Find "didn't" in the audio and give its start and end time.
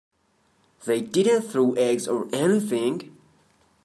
1.01-1.43